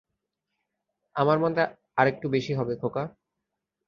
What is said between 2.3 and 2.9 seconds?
বেশি হবে,